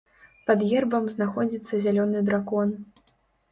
Пад 0.47 0.63
гербам 0.71 1.05
знаходзіцца 1.17 1.73
зялёны 1.85 2.25
дракон. 2.33 2.75